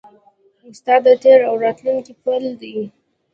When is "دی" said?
2.61-2.75